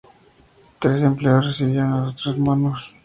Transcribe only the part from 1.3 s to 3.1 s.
recibieron a los tres monos.